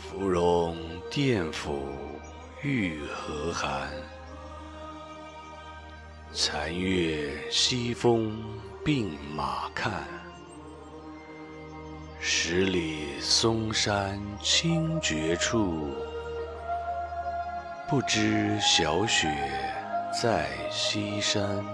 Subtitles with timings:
[0.00, 0.76] 芙蓉
[1.10, 1.78] 殿府
[2.62, 3.88] 玉何寒。
[6.32, 8.42] 残月西风
[8.82, 9.92] 鬓马看。
[12.18, 15.90] 十里松山清绝处
[17.88, 19.28] 不知小雪
[20.22, 21.64] 在西山